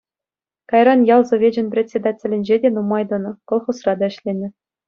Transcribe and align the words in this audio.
Кайран 0.69 1.01
ял 1.15 1.21
совечӗн 1.29 1.67
председателӗнче 1.73 2.55
те 2.61 2.67
нумай 2.75 3.03
тӑнӑ, 3.09 3.31
колхозра 3.49 3.93
та 4.01 4.07
ӗҫленӗ. 4.17 4.49